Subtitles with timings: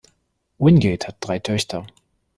[0.57, 1.85] Wingate hat drei Töchter.